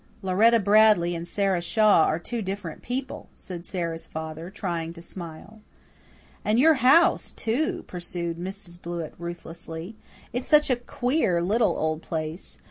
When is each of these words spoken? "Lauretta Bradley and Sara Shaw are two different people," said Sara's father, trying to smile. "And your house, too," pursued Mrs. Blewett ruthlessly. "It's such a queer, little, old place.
"Lauretta 0.23 0.59
Bradley 0.59 1.13
and 1.13 1.27
Sara 1.27 1.61
Shaw 1.61 2.05
are 2.05 2.17
two 2.17 2.41
different 2.41 2.81
people," 2.81 3.29
said 3.35 3.67
Sara's 3.67 4.07
father, 4.07 4.49
trying 4.49 4.93
to 4.93 5.01
smile. 5.03 5.61
"And 6.43 6.57
your 6.59 6.73
house, 6.81 7.31
too," 7.33 7.83
pursued 7.85 8.39
Mrs. 8.39 8.81
Blewett 8.81 9.13
ruthlessly. 9.19 9.95
"It's 10.33 10.49
such 10.49 10.71
a 10.71 10.75
queer, 10.75 11.39
little, 11.39 11.77
old 11.77 12.01
place. 12.01 12.57